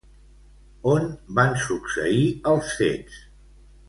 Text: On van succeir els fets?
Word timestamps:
On 0.93 1.03
van 1.39 1.53
succeir 1.65 2.23
els 2.53 2.73
fets? 2.81 3.21